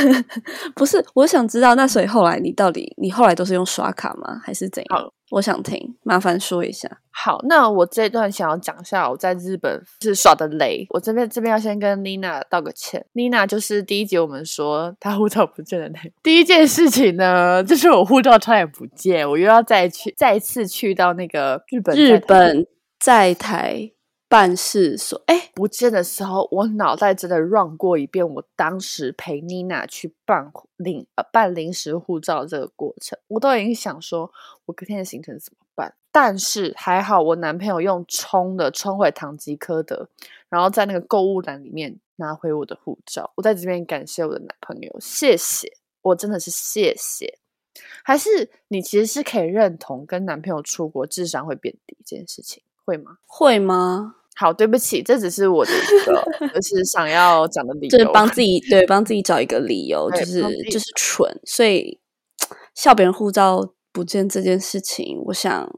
[0.76, 4.40] 不是，我想知道，那所以后来你到底，你后来都是用刷卡吗？
[4.44, 5.12] 还是怎样？
[5.30, 6.90] 我想听，麻烦说一下。
[7.10, 10.86] 好，那我这段想要讲一下我在日本是耍的雷。
[10.90, 13.04] 我这边这边要先跟 Nina 道个歉。
[13.14, 22.66] Nina 就是第一集我们说她护照不见的那第一件事情呢，就是我护照差点不见，我又要再去再次去到那个日本日本
[22.98, 23.92] 在台。
[24.30, 28.26] 办事所哎，不见的时候，我脑袋真的 run 过一遍。
[28.26, 34.30] 我当时陪妮娜去办临呃办临时护照这个过程，我都已经想说，
[34.66, 35.96] 我隔天的行程怎么办？
[36.12, 40.08] 但是还好，我男朋友用冲的冲回唐吉诃德，
[40.48, 43.32] 然后在那个购物篮里面拿回我的护照。
[43.34, 47.40] 我在这边感谢我的男朋友，谢谢，我真的是谢谢。
[48.04, 53.18] 还是你其实是可以认同跟男朋友出国智商会变低这件事情，会吗？
[53.26, 54.14] 会吗？
[54.36, 60.40] 好，对不起，这只是我的一个， 就是想要讲的理由，就是帮自己对帮自己找一个理由，就是
[60.70, 62.00] 就是蠢，所以
[62.74, 65.70] 笑别人护照不见这件事情，我想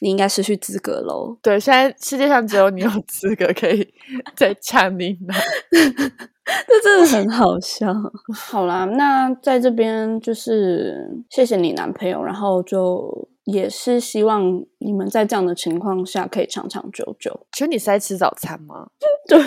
[0.00, 1.36] 你应该失去资格喽。
[1.42, 3.92] 对，现在世界上只有你有 资格可以
[4.36, 5.34] 再呛你呢，
[5.70, 7.92] 这真的很好笑。
[8.32, 13.28] 好啦，那在这边就是谢谢你男朋友，然后就。
[13.50, 17.46] 也是希望你们在这样的情况下可以长长久久。
[17.52, 18.86] 其实你是在吃早餐吗？
[19.26, 19.44] 对， 因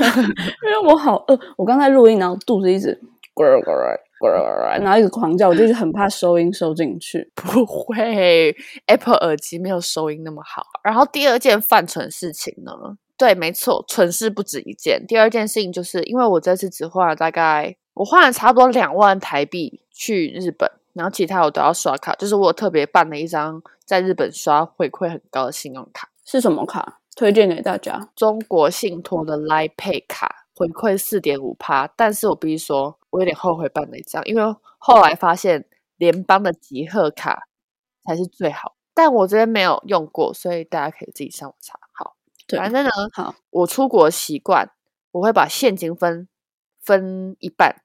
[0.72, 1.40] 为我好饿。
[1.56, 3.00] 我刚才录音，然后肚子一直
[3.36, 7.30] 咕噜咕噜咕噜咕噜，然后一直狂叫，我就是很怕收音收进去。
[7.36, 8.56] 不会
[8.88, 10.64] ，Apple 耳机没有收音那么好。
[10.84, 12.72] 然后第二件犯蠢事情呢？
[13.16, 15.06] 对，没错，蠢事不止一件。
[15.06, 20.68] 第二件事情就是因为我这次只花了大概，我花了差不多两万台币去日本。
[20.94, 27.01] 然后其他我都要刷卡，就是我特别办了一张在日本刷回馈很高的信用卡，是什么卡？
[27.13, 31.88] 推荐给大家，中国信托的 Line Pay 卡，回馈四点五趴。
[31.97, 35.65] 但是我必须说，我有点后悔办了一张，因为后来发现
[35.97, 37.49] 联邦的集贺卡
[38.06, 41.77] 才是最好，但我这边没有用过，所以大家可以自己上网查。
[41.91, 42.15] 好，
[42.58, 44.71] 反正呢，好，我出国习惯，
[45.12, 46.30] 我会把现金分
[46.80, 47.82] 分一半。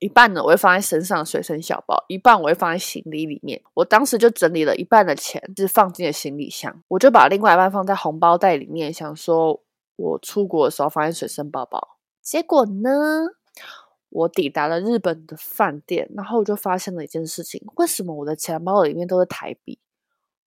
[0.00, 3.62] 一半呢，我会放在身上随身小包；一半我会放在行李里面。
[3.74, 6.82] 我当时就整理了一半的钱，是放进了行李箱。
[6.88, 9.62] 我就把另外一半放在红包袋里面，想说
[9.96, 11.96] 我出国的时候放在随身包包。
[12.22, 12.90] 结果呢，
[14.08, 19.78] 我抵达了日本的饭店，然后我就发现了一件事情：为什么我的钱包里面都是台币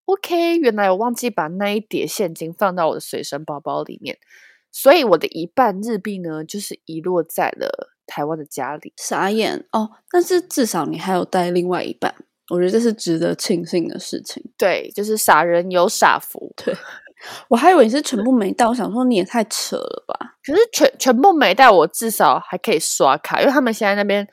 [0.07, 4.19] ？OK，原来我忘记把那一叠现金放到我的随身包包里面，
[4.71, 7.91] 所以我的一半日币呢，就是遗落在了。
[8.07, 12.15] 台湾的家里傻眼哦，但是至少你还有带另外一半，
[12.51, 14.43] 我觉得这是值得庆幸的事情。
[14.59, 16.53] 对，就是傻人有傻福。
[16.57, 16.75] 对，
[17.49, 20.37] 我还以为你是全部没带，我想说你也太扯了吧。
[20.45, 24.27] 可是全全部没带，我至少还可以刷卡，因为他们现在那边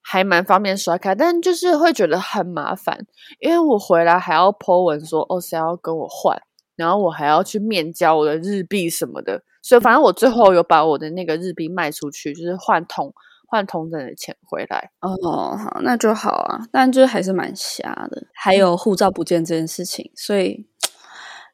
[0.00, 3.04] 还蛮方便刷卡，但就是会觉得很麻烦，
[3.40, 6.40] 因为我回来还要 po 文说哦谁要跟我换，
[6.80, 9.42] 然后我还要去面交我的日币什么的。
[9.62, 13.12] 所以反正我最后有把我的那个日币卖出去，就是换通
[13.46, 14.90] 换同等的钱回来。
[15.00, 16.60] 哦，好，那就好啊。
[16.72, 18.26] 但就是还是蛮瞎的。
[18.32, 20.66] 还有护照不见这件事情，所以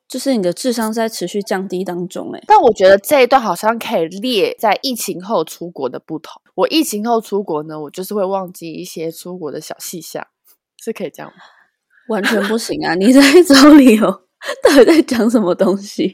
[0.07, 6.41] 就是你的智商在持续降低当中，哎，但我觉得这一段好像可以列在疫情后出国的不同。
[6.55, 10.25] 我疫情后出国呢，我就是会忘记一些出国的小细项，
[10.79, 11.39] 是可以这样吗？
[12.09, 12.95] 完全不行啊！
[12.95, 14.26] 你在找理由，
[14.63, 16.13] 到底在讲什么东西？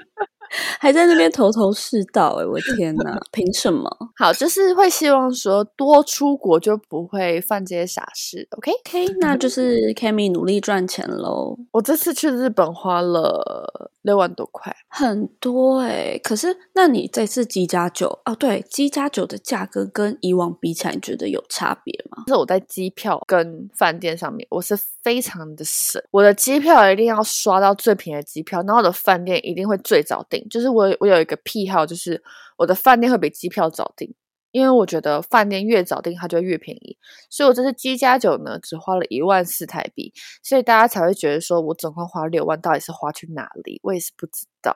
[0.79, 2.45] 还在那边头头是道哎！
[2.45, 3.89] 我天哪，凭什么？
[4.17, 8.47] 好，就是会希望说多出国就不会犯这些傻事。
[8.59, 11.59] OK，OK，那就是 Kami 努力赚钱喽。
[11.73, 16.19] 我这次去日本花了六万多块，很多哎。
[16.23, 22.25] 可是，那你这次机加酒哦，对，机加酒的价格跟以往比起来，你觉得有差别吗？
[22.27, 26.03] 是我在机票跟饭店上面，我是非常的省。
[26.11, 30.42] 我的机票一定要刷到最便宜的机票，然后我的饭店一定会最早订。
[30.49, 32.23] 就是我，我有一个癖好，就是
[32.57, 34.15] 我的饭店会比机票早订，
[34.51, 36.97] 因为我觉得饭店越早订，它就越便宜。
[37.31, 43.81] 所以我这次机加酒呢，只花了一万四台币，所以大家才会觉得说我总共花六万，到底是花去哪里？
[43.83, 44.75] 我也是不知道。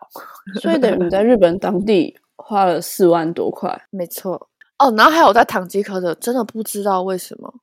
[0.61, 4.49] 所以等于你在日本当地花了四万多块， 没错。
[4.79, 7.55] 哦，然后还有在唐吉诃德，真的不知道为什么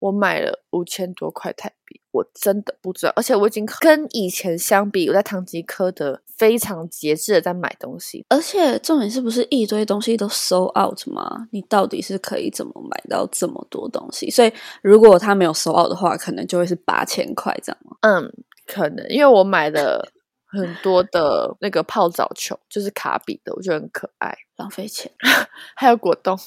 [0.00, 2.00] 我买了五千多块台币。
[2.12, 11.46] 我真的不知道，而且我已经跟以前相比，我在唐吉诃德非常节制的在买东西，而且重点是不是一堆东西都 sold out 吗？
[11.52, 14.28] 你到底是可以怎么买到这么多东西？
[14.28, 17.96] 所以如果他没有 sold out 的话，可能就会是八千块这样吗？
[18.00, 18.32] 嗯，
[18.66, 20.12] 可能，因为我买了
[20.46, 25.10] 很多的那个泡澡球，就是卡比的，我觉得很可爱，浪费钱，
[25.74, 26.38] 还有果冻，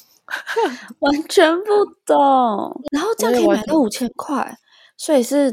[1.00, 1.66] 完全不
[2.06, 4.58] 懂，然后这样可以买到五千块。
[4.96, 5.50] 所以是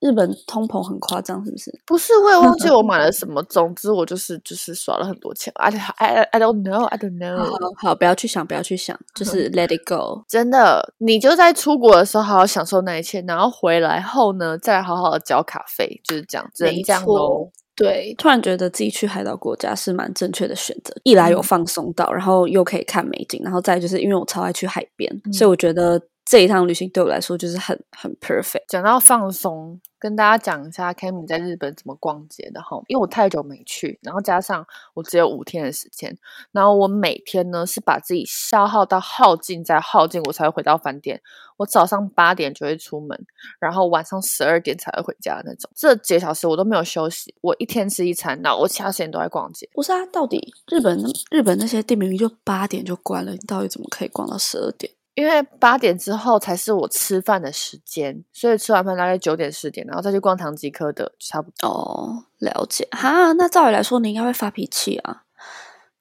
[0.00, 1.70] 日本通膨很夸张，是不是？
[1.86, 3.42] 不是，我也忘记我买了 什么。
[3.42, 5.52] 总之，我就是就是耍了很多钱。
[5.56, 7.36] I I I don't know, I don't know。
[7.76, 10.24] 好，好，不要去想，不要去想，就是 let it go。
[10.26, 17.52] 真的，你就在出国的时候好好享受那一切，然后回来后呢，再好好的交卡费，就是这样，没错。
[17.80, 20.94] 对，突然觉得自己去海岛国家是蛮正确的选择。
[21.02, 26.00] 一来有放松到，然后又可以看美景，然后再就是因为我超爱去海边，所以我觉得。
[26.30, 28.62] 这一趟旅行对我来说就是很很 perfect。
[28.68, 32.80] 讲到放松，跟大家讲一下 Kami 在日本怎么逛街的哈。
[32.86, 34.64] 因为我太久没去，然后加上
[34.94, 36.16] 我只有五天的时间，
[36.52, 41.20] 然后我每天呢是把自己消耗到耗尽再耗尽，我才会回到饭店。
[41.56, 43.26] 我早上八点就会出门，
[43.58, 45.68] 然后晚上十二点才会回家那种。
[45.74, 49.68] 这几个小时我都没有休息，我一天吃一餐，然后我其他时间都在逛街。
[49.72, 50.96] 不是啊，到底日本
[51.32, 54.92] 日本那些店明明就八点就关了，你到底怎么可以逛到十二点？
[55.14, 61.68] 因为八点之后才是我吃饭的时间，所以吃完饭大概九点十点，然后再去逛唐吉诃德，差不多。
[61.68, 63.32] 哦，了解哈。
[63.32, 65.24] 那照理来说，你应该会发脾气啊，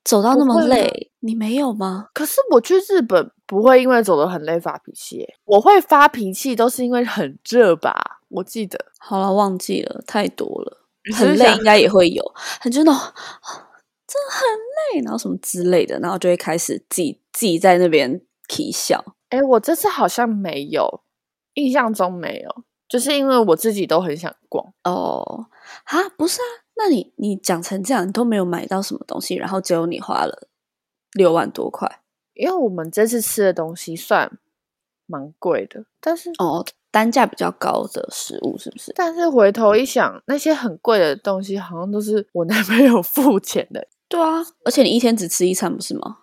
[0.04, 2.08] 走到那么累，你没有吗？
[2.13, 8.22] 可是我去日本不会因为走得很累发脾气，我会发脾气都是因为很热吧？
[8.30, 8.86] 我记得。
[9.00, 10.78] 好了，忘记了，太多了。
[11.15, 12.24] 很累应该也会有，
[12.62, 18.22] 很真的，真的很累，然后什么之类的，然后就会开始自己自己在那边。
[18.50, 21.04] 啼笑，哎，我这次好像没有，
[21.54, 25.46] 印象中没有，就是因为我自己都很想逛哦。
[25.86, 30.50] 啊，不是啊，那你你讲成这样，你都没有买到什么东西，然后只有你花了
[31.14, 32.02] 六万多块，
[32.34, 34.40] 因为我们这次吃的东西算
[35.06, 38.92] 蛮贵的，但是哦，单价比较高的食物是不是？
[38.96, 43.88] 但是回头一想，那些很贵的东西好像都是我男朋友付钱的。
[44.08, 46.18] 对啊，而且你一天只吃一餐，不是吗？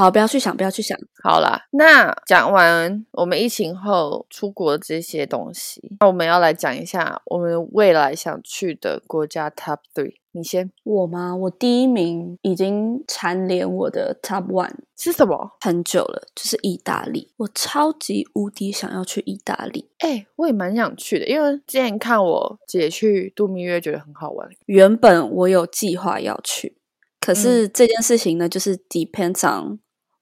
[0.00, 0.98] 好，不要去想，不要去想。
[1.22, 10.14] 好啦，那讲完我们疫情后出国这些东西，那我们要来讲一下我们未来想去的国家 Top Three。
[10.32, 11.36] 你先，我吗？
[11.36, 15.50] 我第一名已经蝉联我的 Top One 是什么？
[15.60, 17.34] 很久了，就是意大利。
[17.36, 19.90] 我超级无敌想要去意大利。
[19.98, 24.48] 哎，我也蛮想去的，因为之前看我姐去度蜜月，觉得很好玩。
[24.64, 26.78] 原本我有计划要去，
[27.20, 29.80] 可是这件事情呢，就是 depends on。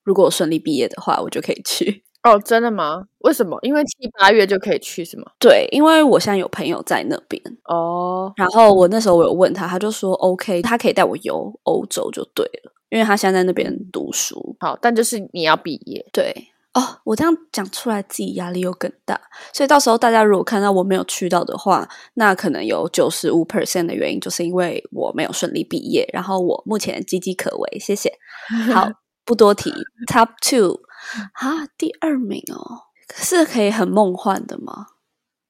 [0.09, 2.41] 如果我顺利毕业的话，我就可以去哦。
[2.43, 3.05] 真的吗？
[3.19, 3.59] 为什么？
[3.61, 5.25] 因为七八月就可以去是吗？
[5.39, 8.33] 对，因为我现在有朋友在那边哦。
[8.37, 14.57] 然后我那时候我有问他，他就说 OK，他可以带我游欧洲就对了，因为他现在在那边读书。
[14.61, 16.07] 好，但就是你要毕业。
[16.11, 16.35] 对
[16.75, 19.21] 哦，我这样讲出来，自己压力又更大。
[19.53, 27.79] 所以到时候大家如果看到我没有去到的话，那可能有九十五 percent 的原因就是因为我没有顺利毕业，然后我目前岌岌可危。
[27.79, 28.13] 谢谢。
[28.73, 28.89] 好。
[29.29, 29.71] 不多提
[30.11, 30.81] ，Top Two
[31.35, 34.87] 啊，第二名哦，是可以很梦幻的吗？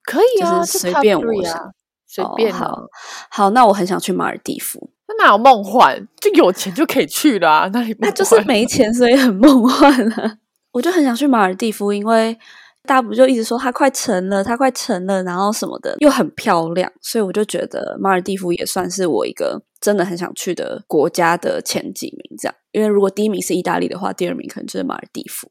[0.03, 1.73] 可以啊，随便我想，
[2.05, 2.89] 随便好，
[3.31, 6.09] 好，那我很想去马尔蒂夫，那哪有梦幻？
[6.21, 10.39] 就有钱就可以去啦，那里那就是没钱，所以很梦幻啊。
[10.73, 12.37] 我就很想去马尔蒂夫，因为
[12.85, 22.37] 大家不就一直说它快沉了，它快沉了，然后什么的，又很漂亮，所以我就觉得马尔蒂夫也算是我一个真的很想去的国家的前几名。
[22.39, 25.51] 这样，因为如果第一名是意大利的话，第二名可能就是马尔蒂夫。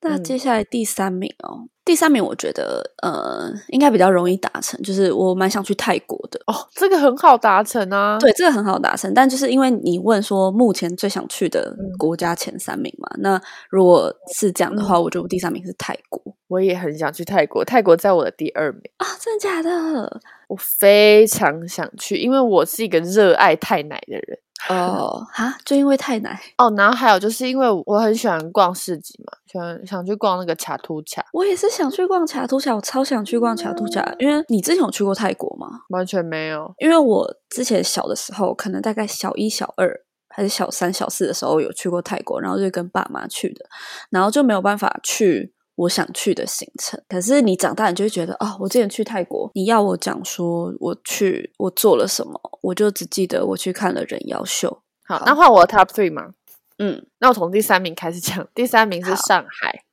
[0.00, 6.38] 那接下来第三名哦，第三名我觉得呃应该比较容易达成，就是我蛮想去泰国的。
[6.46, 13.40] 哦，这个很好达成啊，对，这个很好达成，但就是因为你问说目前最想去的国家前三名嘛，那
[13.70, 18.82] 如果是这样的话，我觉得第三名是泰国，我也很想去泰国，泰国在我的第二名。
[18.98, 20.20] 啊，真的假的？
[20.46, 24.38] 我非常想去，因为我是一个热爱泰奶的人。
[24.68, 31.24] 哦，哈，就因为太奶哦，然后还有就是因为我很喜欢逛市集嘛，喜欢想去逛那个卡图卡。
[31.32, 34.14] 我也是想去逛卡图卡，我超想去逛卡图卡。
[34.18, 35.68] 因为你之前有去过泰国吗？
[35.90, 39.88] 完全没有，因为我之前小的时候，可能大概小一、小二
[40.28, 43.64] 还是小三、小四的时候有去过泰国，然后就跟爸妈去的，
[44.10, 45.54] 然后就没有办法去。
[45.78, 54.82] 我想去的行程，可是你长大，你就会觉得哦，我之前去泰国，你要我讲说我去我做了什么，我就只记得我去看了人妖秀。
[55.06, 56.34] 好，那换我 top three 吗？
[56.78, 59.84] 嗯，那我从第三名开始讲，第三名是上海，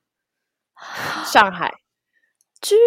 [1.26, 1.72] 上海。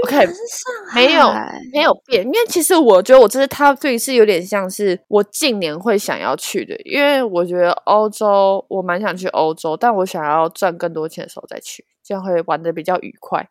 [0.04, 1.32] OK，是上海，没有
[1.72, 13.46] 没有变，因为其实我觉得我这是 top three 是有点像是我近年会想要去的，因为我觉得欧洲我蛮想去欧洲，但我想要赚更多钱的时候再去，这样会玩的比较愉快。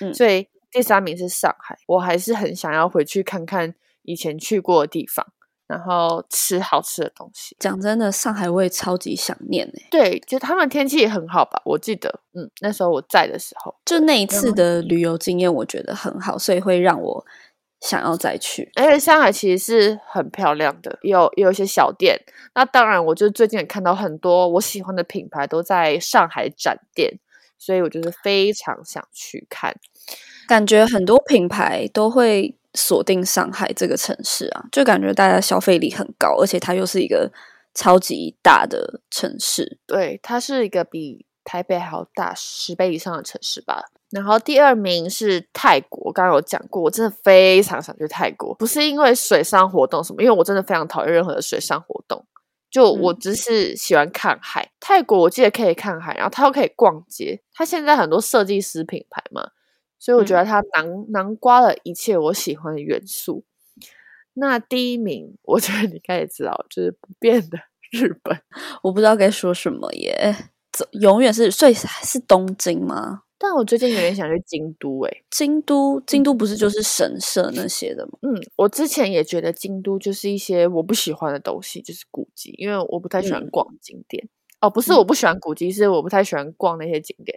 [0.00, 5.24] 嗯，所以第三名是上海，我还是很想要回去看看以前去过的地方。
[5.68, 7.56] 然后吃好吃的东西。
[7.58, 9.88] 讲真的，上海我也超级想念哎。
[9.90, 11.62] 对，就他们天气也很好吧？
[11.64, 17.24] 我记得，嗯，那时候我在的时候，就那一次的旅游经验，我觉得很好，所以会让我
[17.80, 18.70] 想要再去。
[18.74, 22.20] 而且上海其实是很漂亮的，有有一些小店。
[22.54, 27.18] 那当然，我就最近也看到很多我喜欢的品牌都在上海展店，
[27.62, 29.74] 所以我就是非常想去看。
[30.48, 32.56] 感觉很多品牌都会。
[32.74, 37.30] 锁定上海这个城市啊，就感觉大家消费力很高，而且它又是一个
[37.74, 39.78] 超级大的城市。
[39.86, 43.84] 对，它是一个比台北还要大十倍以上的城市吧。
[44.08, 52.24] 然后第二名是泰国，刚刚有讲过，我真的非常想去泰国，不是因为水上活动什么，因为我真的非常讨厌任何的水上活动，
[52.72, 54.72] 就我只是喜欢看海。
[54.80, 59.50] 泰国我记得可以看海，然后它又可以逛街，它现在很多设计师品牌嘛。
[59.98, 63.44] 所以我觉得它囊囊括了一切我喜欢的元素。
[64.32, 67.58] 那第一名，我觉得你应该也知道，就是不变的
[67.90, 68.40] 日本。
[68.82, 70.34] 我不知道该说什么耶，
[70.92, 73.22] 永远是，所以是东京吗？
[73.42, 78.12] 但我最近有点想去京都，诶京都，京都不是就是神社那些的吗？
[78.22, 84.28] 嗯，我之前也觉得京都就是一些我不喜欢的东西，就是古迹，因为我不太喜欢逛景点。
[84.60, 87.36] 哦，不是我不喜欢古迹，是我不太喜欢逛那些景点。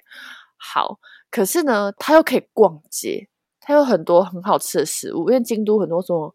[0.58, 1.00] 好。
[1.32, 3.28] 可是呢，它又可以逛街，
[3.60, 5.30] 它有很多很好吃的食物。
[5.32, 6.34] 因为京都很多什么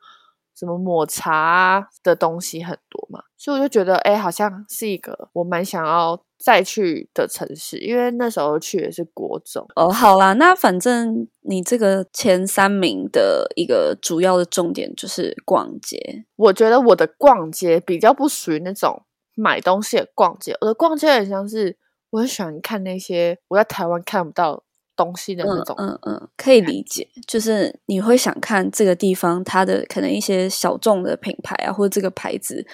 [0.54, 7.78] 什么抹茶的东西很多嘛，所以我就觉得，哎，好像是一个我蛮想要再去的城市。
[7.78, 9.90] 因为那时候去也是国中哦。
[9.90, 16.26] 好啦，那反正你这个前三名的一个主要的重点就是逛街。
[16.36, 19.02] 我觉得我的逛街比较不属于那种
[19.34, 21.78] 买东西的逛街，我的逛街很像是
[22.10, 24.64] 我很喜欢看那些我在台湾看不到。
[25.02, 32.66] 东西的那种，嗯嗯，可以理解，就是你会想看这个地方它的可能一些小众的品牌啊，或者这个牌子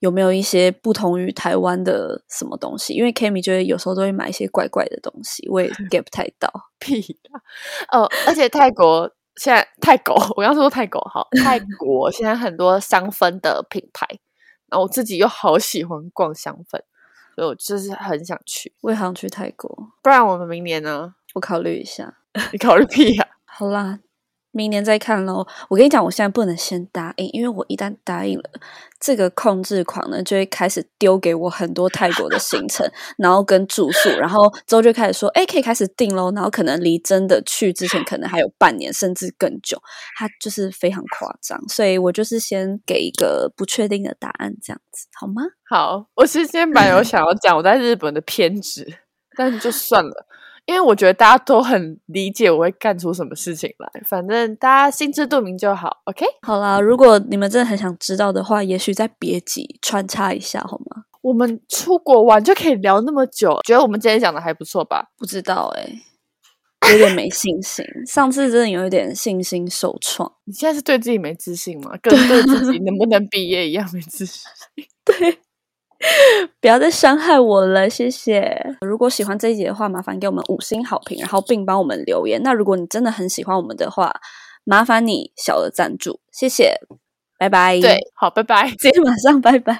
[0.00, 2.92] 有没有一些不同于台湾的什么东西？
[2.92, 6.50] 因为 Kimi 觉得有时候都会买一些怪怪的东西，我也 get 不太到。
[6.78, 7.18] 屁
[7.92, 8.06] 哦！
[8.26, 14.06] 而且泰国现在泰国，我刚说泰国哈，泰 国现在很多香氛的品牌，
[14.68, 16.78] 然后我自己又好喜欢逛香氛，
[17.36, 18.72] 所以我就是很想去。
[18.82, 19.70] 我也想去泰国，
[20.02, 21.14] 不然我们明年呢？
[21.34, 22.18] 我考虑一下，
[22.52, 23.26] 你考虑屁呀！
[23.46, 24.00] 好啦，
[24.52, 25.46] 明年再看喽。
[25.68, 28.44] 我跟你讲，我现在不能先答应，因为我一旦答应了，
[28.98, 36.32] 这个控制狂呢就会开始丢给我很多泰国的行程，然后跟住宿，然后之后就开始说，哎，可以开始订喽。
[36.32, 39.80] 然后可能离真的去之前，可能还有半年甚至更久，
[40.16, 41.60] 他就是非常夸张。
[41.68, 45.42] 所以我就是先给一个不确定的答案，这样子好吗？
[45.68, 48.98] 好，我是先本来有想要讲我在日本的偏执，
[49.36, 50.26] 但是就算了。
[50.66, 56.02] 因为我觉得大家都很理解我会干出什么事情来，反正大家心知肚明就好。
[56.04, 61.04] OK，好啦，如果你们真的很想知道的话，也许再别急穿插一下好吗？
[61.22, 65.10] 我们出国玩就可以聊那么久，觉得我们今天讲的还不错吧？
[65.18, 65.86] 不知道哎，
[66.92, 67.84] 有点没信心。
[68.06, 70.32] 上次真的有一点信心受创。
[70.44, 71.90] 你现在是对自己没自信吗？
[72.00, 74.42] 跟对自己 能不能毕业一样没自信？
[75.04, 75.38] 对。
[76.60, 78.76] 不要再伤害我了，谢谢。
[78.80, 82.40] 如果喜欢这一集的话，麻烦给我们五星好评，然后并帮我们留言。
[82.42, 84.12] 那如果你真的很喜欢我们的话，
[84.64, 86.74] 麻烦你小额赞助，谢谢，
[87.38, 87.78] 拜拜。
[87.80, 89.64] 对，好，拜拜， 今天晚上拜拜。